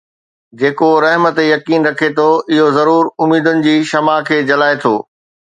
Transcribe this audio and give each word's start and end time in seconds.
جيڪو 0.59 0.87
رحم 1.03 1.23
تي 1.35 1.43
يقين 1.53 1.81
رکي 1.89 2.09
ٿو، 2.17 2.27
اهو 2.53 2.65
ضرور 2.77 3.03
اميدن 3.27 3.63
جي 3.67 3.75
شمع 3.93 4.17
کي 4.31 4.37
جلائي 4.51 4.81
ٿو 4.85 4.95